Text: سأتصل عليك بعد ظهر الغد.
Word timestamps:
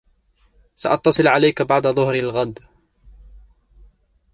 سأتصل 0.75 1.27
عليك 1.27 1.61
بعد 1.61 1.87
ظهر 1.87 2.15
الغد. 2.15 2.59